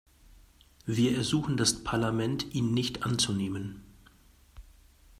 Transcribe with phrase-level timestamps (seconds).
[0.87, 3.83] Wir ersuchen das Parlament, ihn nicht anzunehmen.